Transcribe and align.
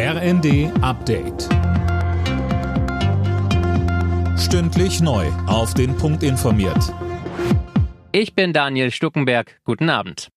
RND 0.00 0.70
Update. 0.80 1.48
Stündlich 4.38 5.00
neu. 5.00 5.26
Auf 5.48 5.74
den 5.74 5.96
Punkt 5.96 6.22
informiert. 6.22 6.94
Ich 8.12 8.36
bin 8.36 8.52
Daniel 8.52 8.92
Stuckenberg. 8.92 9.58
Guten 9.64 9.90
Abend. 9.90 10.28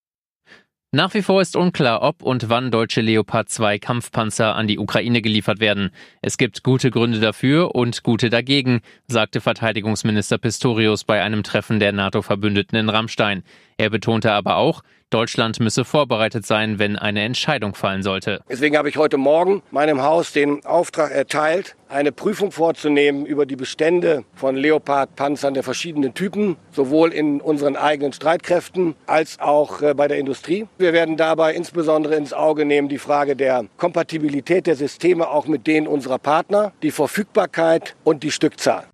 Nach 0.94 1.14
wie 1.14 1.22
vor 1.22 1.42
ist 1.42 1.56
unklar, 1.56 2.02
ob 2.02 2.24
und 2.24 2.50
wann 2.50 2.72
deutsche 2.72 3.02
Leopard 3.02 3.50
2 3.50 3.78
Kampfpanzer 3.78 4.56
an 4.56 4.66
die 4.66 4.80
Ukraine 4.80 5.22
geliefert 5.22 5.60
werden. 5.60 5.92
Es 6.22 6.38
gibt 6.38 6.64
gute 6.64 6.90
Gründe 6.90 7.20
dafür 7.20 7.76
und 7.76 8.02
gute 8.02 8.32
dagegen, 8.32 8.82
sagte 9.08 9.42
Verteidigungsminister 9.42 10.40
Pistorius 10.40 11.04
bei 11.04 11.22
einem 11.22 11.44
Treffen 11.44 11.80
der 11.80 11.92
NATO-Verbündeten 11.92 12.80
in 12.80 12.90
Rammstein. 12.90 13.44
Er 13.82 13.90
betonte 13.90 14.32
aber 14.32 14.58
auch, 14.58 14.84
Deutschland 15.10 15.60
müsse 15.60 15.86
vorbereitet 15.86 16.46
sein, 16.46 16.78
wenn 16.78 16.98
eine 16.98 17.24
Entscheidung 17.24 17.74
fallen 17.74 18.04
sollte. 18.04 18.40
Deswegen 18.48 18.78
habe 18.78 18.90
ich 18.90 18.96
heute 18.96 19.18
Morgen 19.18 19.64
meinem 19.72 20.04
Haus 20.04 20.34
den 20.34 20.64
Auftrag 20.68 21.10
erteilt, 21.10 21.76
eine 21.90 22.12
Prüfung 22.12 22.52
vorzunehmen 22.52 23.26
über 23.26 23.48
die 23.48 23.56
Bestände 23.56 24.24
von 24.36 24.56
Leopard-Panzern 24.56 25.56
der 25.56 25.64
verschiedenen 25.64 26.14
Typen, 26.14 26.58
sowohl 26.72 27.12
in 27.12 27.42
unseren 27.42 27.76
eigenen 27.76 28.14
Streitkräften 28.14 28.94
als 29.08 29.40
auch 29.40 29.82
äh, 29.82 29.96
bei 29.96 30.08
der 30.08 30.20
Industrie. 30.20 30.68
Wir 30.78 30.94
werden 30.94 31.18
dabei 31.18 31.56
insbesondere 31.56 32.14
ins 32.18 32.34
Auge 32.34 32.66
nehmen 32.66 32.88
die 32.88 33.00
Frage 33.00 33.36
der 33.36 33.66
Kompatibilität 33.78 34.68
der 34.68 34.76
Systeme 34.76 35.28
auch 35.28 35.48
mit 35.48 35.66
denen 35.66 35.88
unserer 35.88 36.20
Partner, 36.20 36.72
die 36.84 36.92
Verfügbarkeit 36.92 37.96
und 38.04 38.22
die 38.22 38.30
Stückzahl. 38.30 38.86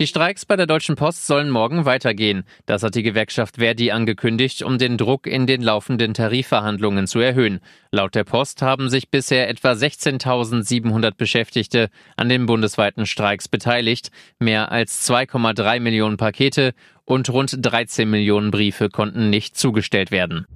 Die 0.00 0.06
Streiks 0.06 0.46
bei 0.46 0.56
der 0.56 0.66
Deutschen 0.66 0.96
Post 0.96 1.26
sollen 1.26 1.50
morgen 1.50 1.84
weitergehen. 1.84 2.44
Das 2.64 2.82
hat 2.82 2.94
die 2.94 3.02
Gewerkschaft 3.02 3.56
Verdi 3.58 3.90
angekündigt, 3.90 4.62
um 4.62 4.78
den 4.78 4.96
Druck 4.96 5.26
in 5.26 5.46
den 5.46 5.60
laufenden 5.60 6.14
Tarifverhandlungen 6.14 7.06
zu 7.06 7.20
erhöhen. 7.20 7.60
Laut 7.90 8.14
der 8.14 8.24
Post 8.24 8.62
haben 8.62 8.88
sich 8.88 9.10
bisher 9.10 9.50
etwa 9.50 9.72
16.700 9.72 11.12
Beschäftigte 11.18 11.90
an 12.16 12.30
den 12.30 12.46
bundesweiten 12.46 13.04
Streiks 13.04 13.46
beteiligt. 13.46 14.10
Mehr 14.38 14.72
als 14.72 15.06
2,3 15.06 15.80
Millionen 15.80 16.16
Pakete 16.16 16.72
und 17.04 17.28
rund 17.28 17.58
13 17.60 18.08
Millionen 18.08 18.50
Briefe 18.50 18.88
konnten 18.88 19.28
nicht 19.28 19.58
zugestellt 19.58 20.10
werden. 20.10 20.46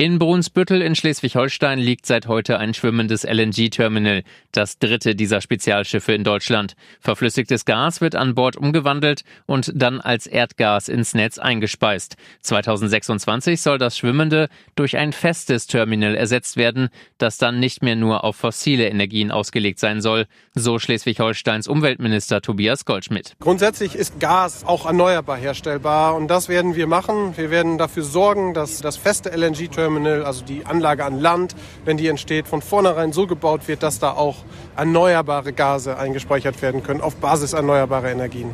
In 0.00 0.20
Brunsbüttel 0.20 0.80
in 0.80 0.94
Schleswig-Holstein 0.94 1.80
liegt 1.80 2.06
seit 2.06 2.28
heute 2.28 2.60
ein 2.60 2.72
schwimmendes 2.72 3.24
LNG-Terminal, 3.24 4.22
das 4.52 4.78
dritte 4.78 5.16
dieser 5.16 5.40
Spezialschiffe 5.40 6.12
in 6.12 6.22
Deutschland. 6.22 6.76
Verflüssigtes 7.00 7.64
Gas 7.64 8.00
wird 8.00 8.14
an 8.14 8.36
Bord 8.36 8.56
umgewandelt 8.56 9.24
und 9.46 9.72
dann 9.74 10.00
als 10.00 10.28
Erdgas 10.28 10.88
ins 10.88 11.14
Netz 11.14 11.38
eingespeist. 11.38 12.14
2026 12.42 13.60
soll 13.60 13.78
das 13.78 13.98
Schwimmende 13.98 14.48
durch 14.76 14.96
ein 14.96 15.12
festes 15.12 15.66
Terminal 15.66 16.14
ersetzt 16.14 16.56
werden, 16.56 16.90
das 17.18 17.36
dann 17.38 17.58
nicht 17.58 17.82
mehr 17.82 17.96
nur 17.96 18.22
auf 18.22 18.36
fossile 18.36 18.88
Energien 18.88 19.32
ausgelegt 19.32 19.80
sein 19.80 20.00
soll, 20.00 20.26
so 20.54 20.78
Schleswig-Holsteins 20.78 21.66
Umweltminister 21.66 22.40
Tobias 22.40 22.84
Goldschmidt. 22.84 23.34
Grundsätzlich 23.40 23.96
ist 23.96 24.20
Gas 24.20 24.62
auch 24.64 24.86
erneuerbar 24.86 25.38
herstellbar 25.38 26.14
und 26.14 26.28
das 26.28 26.48
werden 26.48 26.76
wir 26.76 26.86
machen. 26.86 27.36
Wir 27.36 27.50
werden 27.50 27.78
dafür 27.78 28.04
sorgen, 28.04 28.54
dass 28.54 28.80
das 28.80 28.96
feste 28.96 29.30
LNG-Terminal 29.30 29.87
Terminal, 29.88 30.22
also 30.24 30.44
die 30.44 30.66
Anlage 30.66 31.04
an 31.04 31.18
Land, 31.18 31.56
wenn 31.86 31.96
die 31.96 32.08
entsteht, 32.08 32.46
von 32.46 32.60
vornherein 32.60 33.12
so 33.12 33.26
gebaut 33.26 33.68
wird, 33.68 33.82
dass 33.82 33.98
da 33.98 34.10
auch 34.10 34.36
erneuerbare 34.76 35.54
Gase 35.54 35.96
eingespeichert 35.96 36.60
werden 36.60 36.82
können 36.82 37.00
auf 37.00 37.16
Basis 37.16 37.54
erneuerbarer 37.54 38.10
Energien. 38.10 38.50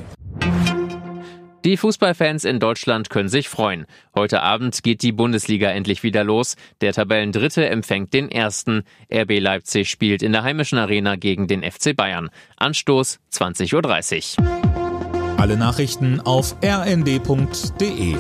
Die 1.65 1.77
Fußballfans 1.77 2.45
in 2.45 2.61
Deutschland 2.61 3.11
können 3.11 3.29
sich 3.31 3.49
freuen. 3.49 3.87
Heute 4.15 4.43
Abend 4.43 4.83
geht 4.83 5.03
die 5.03 5.13
Bundesliga 5.13 5.71
endlich 5.71 6.03
wieder 6.03 6.23
los. 6.23 6.57
Der 6.83 6.93
Tabellendritte 6.93 7.67
empfängt 7.67 8.13
den 8.13 8.31
ersten. 8.31 8.85
RB 9.13 9.41
Leipzig 9.41 9.89
spielt 9.91 10.23
in 10.23 10.33
der 10.33 10.45
heimischen 10.45 10.79
Arena 10.79 11.17
gegen 11.17 11.49
den 11.49 11.63
FC 11.63 11.97
Bayern. 11.97 12.29
Anstoß 12.59 13.19
20.30 13.33 14.39
Uhr. 14.39 15.41
Alle 15.41 15.57
Nachrichten 15.57 16.21
auf 16.21 16.55
rnd.de 16.63 18.17